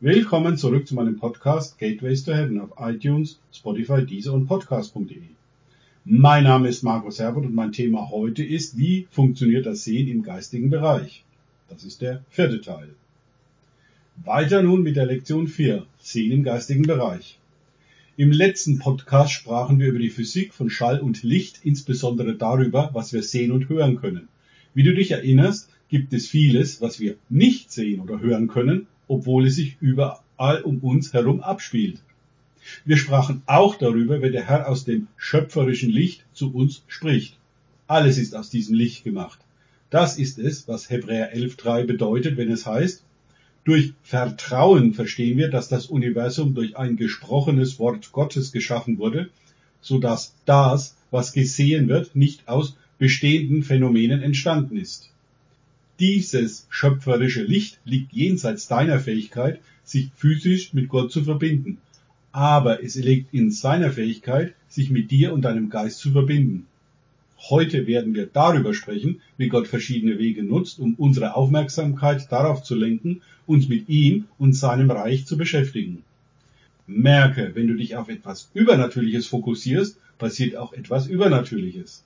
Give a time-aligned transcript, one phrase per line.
[0.00, 5.16] Willkommen zurück zu meinem Podcast Gateways to Heaven auf iTunes, Spotify, Deezer und Podcast.de.
[6.04, 10.22] Mein Name ist Markus Herbert und mein Thema heute ist, wie funktioniert das Sehen im
[10.22, 11.24] geistigen Bereich?
[11.68, 12.90] Das ist der vierte Teil.
[14.24, 17.40] Weiter nun mit der Lektion 4, Sehen im geistigen Bereich.
[18.16, 23.12] Im letzten Podcast sprachen wir über die Physik von Schall und Licht, insbesondere darüber, was
[23.12, 24.28] wir sehen und hören können.
[24.74, 29.46] Wie du dich erinnerst, gibt es vieles, was wir nicht sehen oder hören können, obwohl
[29.46, 32.00] es sich überall um uns herum abspielt.
[32.84, 37.36] Wir sprachen auch darüber, wenn der Herr aus dem schöpferischen Licht zu uns spricht.
[37.86, 39.38] Alles ist aus diesem Licht gemacht.
[39.90, 43.02] Das ist es, was Hebräer 11.3 bedeutet, wenn es heißt,
[43.64, 49.30] durch Vertrauen verstehen wir, dass das Universum durch ein gesprochenes Wort Gottes geschaffen wurde,
[49.80, 55.10] so dass das, was gesehen wird, nicht aus bestehenden Phänomenen entstanden ist.
[56.00, 61.78] Dieses schöpferische Licht liegt jenseits deiner Fähigkeit, sich physisch mit Gott zu verbinden.
[62.30, 66.66] Aber es liegt in seiner Fähigkeit, sich mit dir und deinem Geist zu verbinden.
[67.50, 72.74] Heute werden wir darüber sprechen, wie Gott verschiedene Wege nutzt, um unsere Aufmerksamkeit darauf zu
[72.74, 76.04] lenken, uns mit ihm und seinem Reich zu beschäftigen.
[76.86, 82.02] Merke, wenn du dich auf etwas Übernatürliches fokussierst, passiert auch etwas Übernatürliches.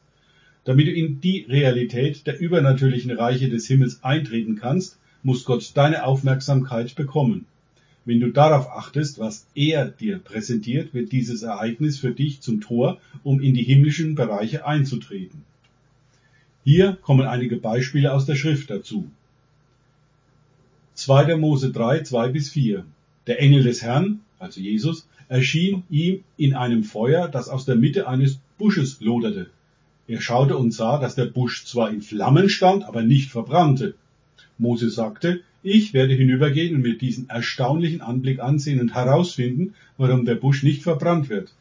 [0.65, 6.05] Damit du in die Realität der übernatürlichen Reiche des Himmels eintreten kannst, muss Gott deine
[6.05, 7.47] Aufmerksamkeit bekommen.
[8.05, 13.01] Wenn du darauf achtest, was er dir präsentiert, wird dieses Ereignis für dich zum Tor,
[13.23, 15.45] um in die himmlischen Bereiche einzutreten.
[16.65, 19.11] Hier kommen einige Beispiele aus der Schrift dazu.
[20.95, 21.37] 2.
[21.37, 22.85] Mose 3, 2 bis 4.
[23.27, 28.07] Der Engel des Herrn, also Jesus, erschien ihm in einem Feuer, das aus der Mitte
[28.07, 29.51] eines Busches loderte.
[30.13, 33.95] Er schaute und sah, dass der Busch zwar in Flammen stand, aber nicht verbrannte.
[34.59, 40.35] Mose sagte, ich werde hinübergehen und mir diesen erstaunlichen Anblick ansehen und herausfinden, warum der
[40.35, 41.55] Busch nicht verbrannt wird.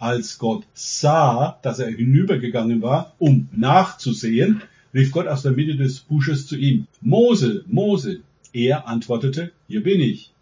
[0.00, 4.62] Als Gott sah, dass er hinübergegangen war, um nachzusehen,
[4.92, 8.22] rief Gott aus der Mitte des Busches zu ihm, Mose, Mose.
[8.52, 10.32] Er antwortete, hier bin ich.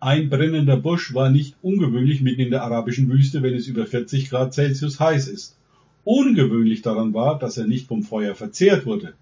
[0.00, 4.28] Ein brennender Busch war nicht ungewöhnlich mitten in der arabischen Wüste, wenn es über 40
[4.28, 5.56] Grad Celsius heiß ist.
[6.04, 9.14] Ungewöhnlich daran war, dass er nicht vom Feuer verzehrt wurde.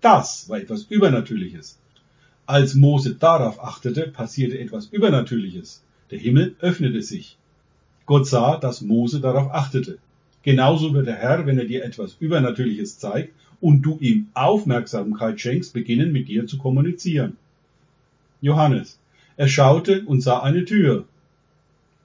[0.00, 1.78] Das war etwas Übernatürliches.
[2.44, 5.82] Als Mose darauf achtete, passierte etwas Übernatürliches.
[6.10, 7.36] Der Himmel öffnete sich.
[8.04, 9.98] Gott sah, dass Mose darauf achtete.
[10.42, 15.72] Genauso wird der Herr, wenn er dir etwas Übernatürliches zeigt und du ihm Aufmerksamkeit schenkst,
[15.72, 17.36] beginnen mit dir zu kommunizieren.
[18.40, 18.98] Johannes.
[19.36, 21.04] Er schaute und sah eine Tür.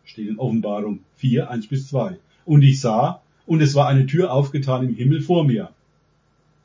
[0.05, 2.17] Steht in Offenbarung 4, 1 bis 2.
[2.45, 5.69] Und ich sah, und es war eine Tür aufgetan im Himmel vor mir.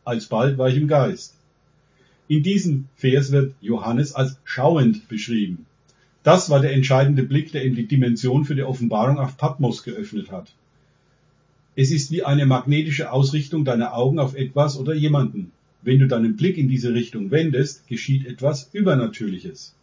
[0.05, 1.35] Alsbald war ich im Geist.
[2.29, 5.67] In diesem Vers wird Johannes als schauend beschrieben.
[6.23, 10.33] Das war der entscheidende Blick, der ihm die Dimension für die Offenbarung auf Patmos geöffnet
[10.33, 10.53] hat.
[11.77, 15.53] Es ist wie eine magnetische Ausrichtung deiner Augen auf etwas oder jemanden.
[15.83, 19.75] Wenn du deinen Blick in diese Richtung wendest, geschieht etwas Übernatürliches.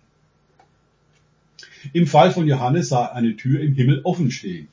[1.93, 4.67] Im Fall von Johannes sah eine Tür im Himmel offen stehen.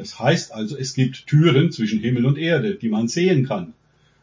[0.00, 3.74] Das heißt also, es gibt Türen zwischen Himmel und Erde, die man sehen kann.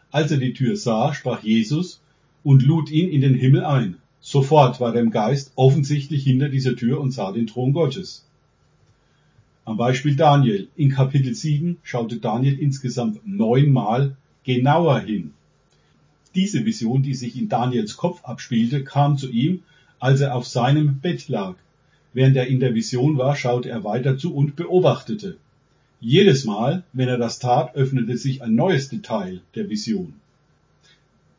[0.09, 2.01] Als er die Tür sah, sprach Jesus
[2.43, 3.97] und lud ihn in den Himmel ein.
[4.19, 8.25] Sofort war dem Geist offensichtlich hinter dieser Tür und sah den Thron Gottes.
[9.65, 10.67] Am Beispiel Daniel.
[10.75, 15.33] In Kapitel 7 schaute Daniel insgesamt neunmal genauer hin.
[16.33, 19.61] Diese Vision, die sich in Daniels Kopf abspielte, kam zu ihm,
[19.99, 21.53] als er auf seinem Bett lag.
[22.13, 25.37] Während er in der Vision war, schaute er weiter zu und beobachtete.
[25.99, 30.13] Jedes Mal, wenn er das tat, öffnete sich ein neues Detail der Vision.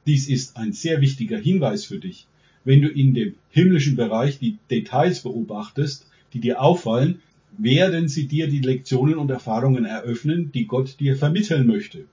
[0.04, 2.26] Dies ist ein sehr wichtiger Hinweis für dich.
[2.64, 7.20] Wenn du in dem himmlischen Bereich die Details beobachtest, die dir auffallen,
[7.56, 12.04] werden sie dir die Lektionen und Erfahrungen eröffnen, die Gott dir vermitteln möchte.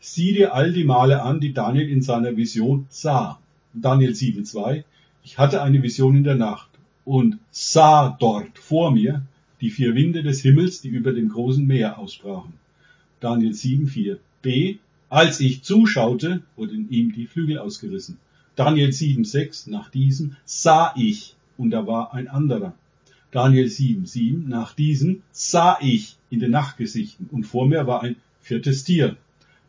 [0.00, 3.38] Sieh dir all die Male an, die Daniel in seiner Vision sah.
[3.74, 4.82] Daniel 7.2
[5.22, 6.68] Ich hatte eine Vision in der Nacht
[7.04, 9.22] und sah dort vor mir
[9.60, 12.54] die vier Winde des Himmels, die über dem großen Meer ausbrachen.
[13.20, 14.18] Daniel 7,4.
[14.42, 14.76] B.
[15.08, 18.18] Als ich zuschaute, wurden ihm die Flügel ausgerissen.
[18.56, 19.70] Daniel 7,6.
[19.70, 22.74] Nach diesem sah ich, und da war ein anderer.
[23.30, 24.46] Daniel 7,7.
[24.46, 29.16] Nach diesem sah ich in den Nachtgesichten, und vor mir war ein viertes Tier.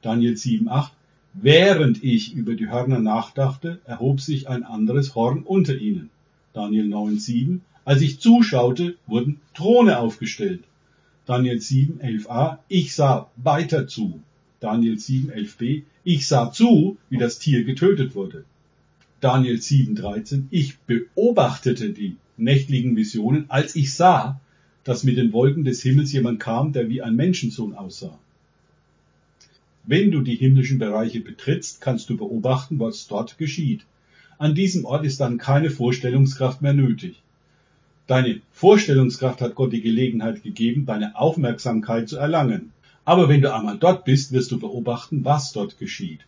[0.01, 0.91] Daniel 7,8.
[1.33, 6.09] Während ich über die Hörner nachdachte, erhob sich ein anderes Horn unter ihnen.
[6.53, 7.59] Daniel 9,7.
[7.85, 10.63] Als ich zuschaute, wurden Throne aufgestellt.
[11.25, 14.21] Daniel 7, 11a, ich sah weiter zu.
[14.59, 18.43] Daniel 7, 11b, ich sah zu, wie das Tier getötet wurde.
[19.21, 24.39] Daniel 7, 13, ich beobachtete die nächtlichen Visionen, als ich sah,
[24.83, 28.17] dass mit den Wolken des Himmels jemand kam, der wie ein Menschensohn aussah.
[29.85, 33.85] Wenn du die himmlischen Bereiche betrittst, kannst du beobachten, was dort geschieht.
[34.37, 37.21] An diesem Ort ist dann keine Vorstellungskraft mehr nötig.
[38.09, 42.71] Deine Vorstellungskraft hat Gott die Gelegenheit gegeben, deine Aufmerksamkeit zu erlangen.
[43.05, 46.21] Aber wenn du einmal dort bist, wirst du beobachten, was dort geschieht.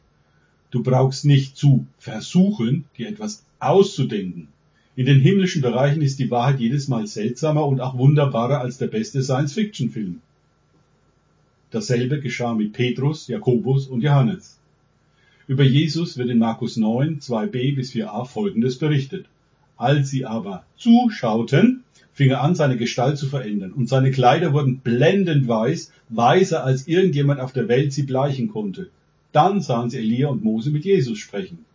[0.69, 4.50] Du brauchst nicht zu versuchen, dir etwas auszudenken.
[4.95, 8.86] In den himmlischen Bereichen ist die Wahrheit jedes Mal seltsamer und auch wunderbarer als der
[8.86, 10.22] beste Science-Fiction-Film.
[11.72, 14.60] Dasselbe geschah mit Petrus, Jakobus und Johannes.
[15.48, 19.25] Über Jesus wird in Markus 9, 2b bis 4a folgendes berichtet.
[19.81, 21.83] Als sie aber zuschauten,
[22.13, 26.88] fing er an, seine Gestalt zu verändern, und seine Kleider wurden blendend weiß, weißer als
[26.88, 28.92] irgendjemand auf der Welt sie bleichen konnte.
[29.31, 31.66] Dann sahen sie Elia und Mose mit Jesus sprechen.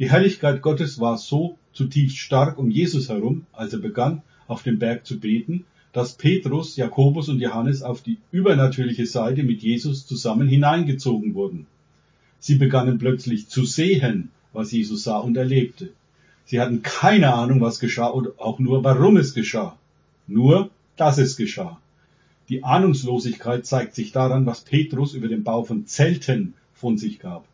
[0.00, 4.80] Die Herrlichkeit Gottes war so zutiefst stark um Jesus herum, als er begann, auf dem
[4.80, 10.48] Berg zu beten, dass Petrus, Jakobus und Johannes auf die übernatürliche Seite mit Jesus zusammen
[10.48, 11.66] hineingezogen wurden.
[12.40, 15.90] Sie begannen plötzlich zu sehen, was Jesus sah und erlebte.
[16.48, 19.76] Sie hatten keine Ahnung, was geschah oder auch nur, warum es geschah.
[20.26, 21.78] Nur, dass es geschah.
[22.48, 27.44] Die Ahnungslosigkeit zeigt sich daran, was Petrus über den Bau von Zelten von sich gab.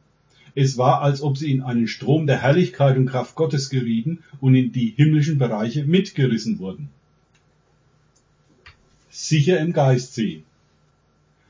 [0.55, 4.55] Es war, als ob sie in einen Strom der Herrlichkeit und Kraft Gottes gerieten und
[4.55, 6.89] in die himmlischen Bereiche mitgerissen wurden.
[9.11, 10.45] Sicher im Geist sehen.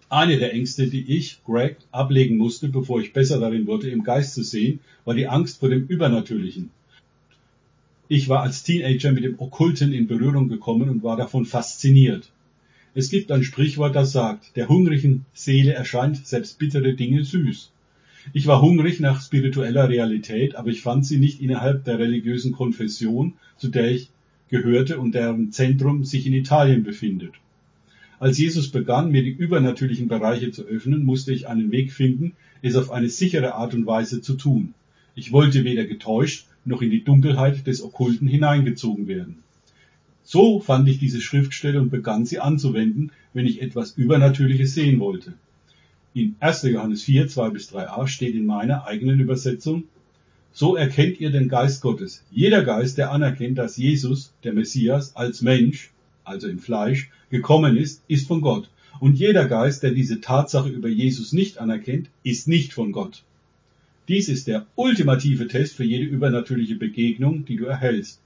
[0.08, 4.32] Eine der Ängste, die ich, Greg, ablegen musste, bevor ich besser darin wurde, im Geist
[4.32, 6.70] zu sehen, war die Angst vor dem Übernatürlichen.
[8.06, 12.30] Ich war als Teenager mit dem Okkulten in Berührung gekommen und war davon fasziniert.
[12.94, 17.72] Es gibt ein Sprichwort, das sagt, der hungrigen Seele erscheint selbst bittere Dinge süß.
[18.34, 23.34] Ich war hungrig nach spiritueller Realität, aber ich fand sie nicht innerhalb der religiösen Konfession,
[23.56, 24.10] zu der ich
[24.50, 27.32] gehörte und deren Zentrum sich in Italien befindet.
[28.18, 32.76] Als Jesus begann, mir die übernatürlichen Bereiche zu öffnen, musste ich einen Weg finden, es
[32.76, 34.74] auf eine sichere Art und Weise zu tun.
[35.14, 39.42] Ich wollte weder getäuscht noch in die Dunkelheit des Okkulten hineingezogen werden.
[40.22, 45.34] So fand ich diese Schriftstelle und begann sie anzuwenden, wenn ich etwas Übernatürliches sehen wollte.
[46.14, 46.62] In 1.
[46.62, 49.84] Johannes 4, 2 bis 3a steht in meiner eigenen Übersetzung,
[50.52, 52.22] so erkennt ihr den Geist Gottes.
[52.30, 55.90] Jeder Geist, der anerkennt, dass Jesus, der Messias, als Mensch,
[56.22, 58.70] also im Fleisch, gekommen ist, ist von Gott.
[59.00, 63.24] Und jeder Geist, der diese Tatsache über Jesus nicht anerkennt, ist nicht von Gott.
[64.06, 68.20] Dies ist der ultimative Test für jede übernatürliche Begegnung, die du erhältst.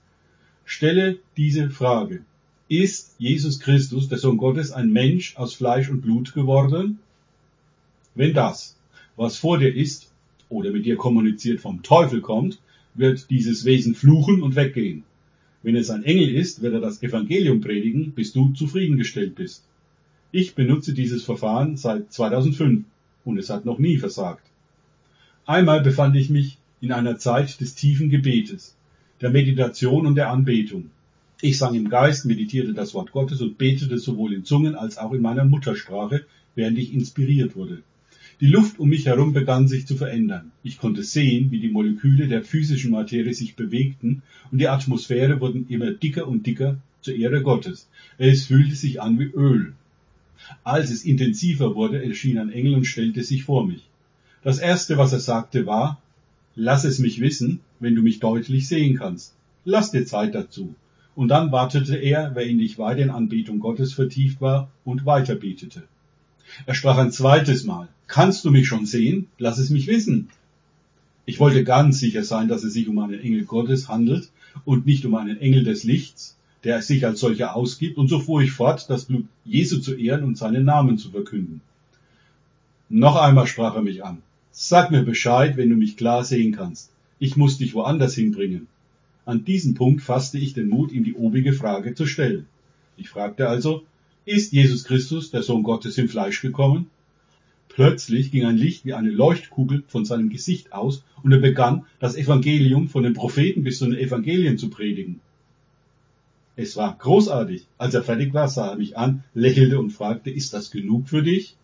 [0.65, 2.25] Stelle diese Frage.
[2.69, 6.99] Ist Jesus Christus, der Sohn Gottes, ein Mensch aus Fleisch und Blut geworden?
[8.17, 8.77] Wenn das,
[9.17, 10.11] was vor dir ist
[10.49, 12.59] oder mit dir kommuniziert vom Teufel kommt,
[12.95, 15.05] wird dieses Wesen fluchen und weggehen.
[15.63, 19.65] Wenn es ein Engel ist, wird er das Evangelium predigen, bis du zufriedengestellt bist.
[20.33, 22.85] Ich benutze dieses Verfahren seit 2005
[23.25, 24.45] und es hat noch nie versagt.
[25.49, 28.77] Einmal befand ich mich in einer Zeit des tiefen Gebetes,
[29.23, 30.91] der Meditation und der Anbetung.
[31.41, 35.15] Ich sang im Geist, meditierte das Wort Gottes und betete sowohl in Zungen als auch
[35.15, 37.79] in meiner Muttersprache, während ich inspiriert wurde.
[38.43, 40.53] Die Luft um mich herum begann sich zu verändern.
[40.63, 45.65] Ich konnte sehen, wie die Moleküle der physischen Materie sich bewegten und die Atmosphäre wurden
[45.71, 47.89] immer dicker und dicker zur Ehre Gottes.
[48.19, 49.73] Es fühlte sich an wie Öl.
[50.63, 53.88] Als es intensiver wurde, erschien ein Engel und stellte sich vor mich.
[54.43, 56.01] Das erste, was er sagte, war,
[56.55, 59.35] lass es mich wissen, wenn du mich deutlich sehen kannst.
[59.65, 60.75] Lass dir Zeit dazu.
[61.15, 65.35] Und dann wartete er, wer in dich weiter in Anbetung Gottes vertieft war und weiter
[65.35, 65.83] betete.
[66.67, 67.89] Er sprach ein zweites Mal.
[68.07, 69.27] Kannst du mich schon sehen?
[69.39, 70.29] Lass es mich wissen.
[71.27, 74.31] Ich wollte ganz sicher sein, dass es sich um einen Engel Gottes handelt
[74.65, 78.41] und nicht um einen Engel des Lichts, der sich als solcher ausgibt, und so fuhr
[78.41, 81.61] ich fort, das Blut Jesu zu ehren und seinen Namen zu verkünden.
[82.89, 84.23] Noch einmal sprach er mich an.
[84.61, 86.91] Sag mir Bescheid, wenn du mich klar sehen kannst.
[87.21, 88.67] Ich muss dich woanders hinbringen.
[89.25, 92.47] An diesem Punkt fasste ich den Mut, ihm die obige Frage zu stellen.
[92.97, 93.85] Ich fragte also,
[94.25, 96.91] ist Jesus Christus, der Sohn Gottes, im Fleisch gekommen?
[97.69, 102.17] Plötzlich ging ein Licht wie eine Leuchtkugel von seinem Gesicht aus und er begann, das
[102.17, 105.21] Evangelium von den Propheten bis zu den Evangelien zu predigen.
[106.57, 107.65] Es war großartig.
[107.79, 111.23] Als er fertig war, sah er mich an, lächelte und fragte, ist das genug für
[111.23, 111.55] dich?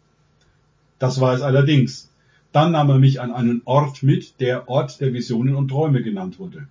[1.00, 2.08] Das war es allerdings.
[2.54, 6.38] Dann nahm er mich an einen Ort mit, der Ort der Visionen und Träume genannt
[6.38, 6.68] wurde.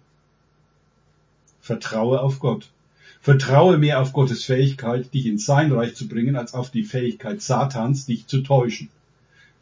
[1.60, 2.72] Vertraue auf Gott.
[3.20, 7.42] Vertraue mehr auf Gottes Fähigkeit, dich in sein Reich zu bringen, als auf die Fähigkeit
[7.42, 8.88] Satans, dich zu täuschen.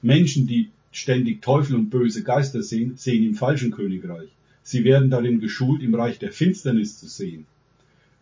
[0.04, 4.30] Menschen, die ständig Teufel und böse Geister sehen, sehen im falschen Königreich.
[4.62, 7.48] Sie werden darin geschult, im Reich der Finsternis zu sehen.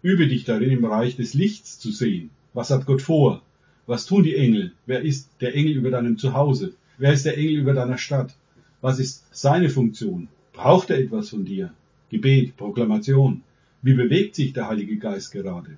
[0.01, 2.29] Übe dich darin, im Reich des Lichts zu sehen.
[2.53, 3.41] Was hat Gott vor?
[3.87, 4.71] Was tun die Engel?
[4.85, 6.71] Wer ist der Engel über deinem Zuhause?
[7.01, 8.35] Wer ist der Engel über deiner Stadt?
[8.81, 10.27] Was ist seine Funktion?
[10.51, 11.73] Braucht er etwas von dir?
[12.09, 13.41] Gebet, Proklamation.
[13.81, 15.77] Wie bewegt sich der Heilige Geist gerade?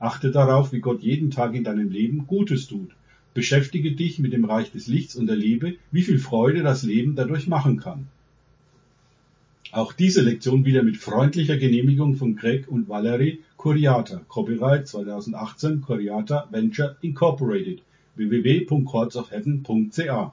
[0.00, 2.90] Achte darauf, wie Gott jeden Tag in deinem Leben Gutes tut.
[3.32, 7.46] Beschäftige dich mit dem Reich des Lichts und erlebe, wie viel Freude das Leben dadurch
[7.46, 8.08] machen kann.
[9.70, 14.22] Auch diese Lektion wieder mit freundlicher Genehmigung von Greg und Valerie Curiata.
[14.26, 17.82] Copyright 2018 Curiata Venture Incorporated.
[18.16, 20.32] www.courtsofheaven.ca